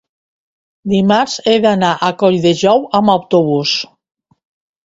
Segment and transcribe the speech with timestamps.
[0.93, 3.75] dimarts he d'anar a Colldejou amb autobús.